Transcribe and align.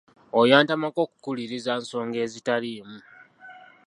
Oyo 0.39 0.49
yantamako 0.51 1.01
kukuliriza 1.11 1.71
nsonga 1.81 2.17
ezitaliimu. 2.25 2.97